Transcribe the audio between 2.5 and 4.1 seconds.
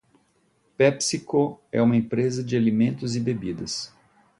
alimentos e bebidas.